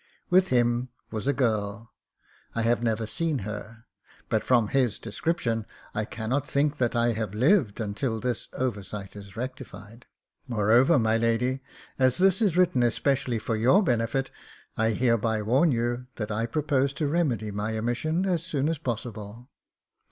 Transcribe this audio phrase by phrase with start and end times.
[0.31, 1.91] With him was a girl.
[2.55, 3.85] I have never seen her,
[4.29, 9.37] but from his description I cannot think that I have lived imtil this oversight is
[9.37, 10.07] rectified.
[10.47, 11.61] Moreover, my lady,
[11.99, 14.31] as this is written especially for your benefit,
[14.75, 19.51] I hereby warn you that I propose to remedy my omission as soon as possible.